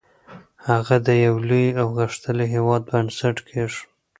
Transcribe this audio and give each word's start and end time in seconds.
هغه 0.69 0.95
د 1.07 1.09
یو 1.25 1.35
لوی 1.47 1.67
او 1.81 1.87
غښتلي 1.99 2.45
هېواد 2.55 2.81
بنسټ 2.89 3.37
کېښود. 3.47 3.85